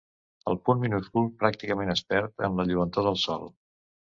El 0.51 0.55
punt 0.69 0.79
minúscul 0.83 1.27
pràcticament 1.43 1.93
es 1.97 2.03
perd 2.15 2.45
en 2.49 2.59
la 2.61 2.69
lluentor 2.73 3.09
del 3.11 3.21
Sol. 3.29 3.47